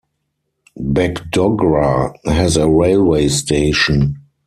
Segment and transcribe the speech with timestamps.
[0.79, 4.17] Bagdogra has a railway station.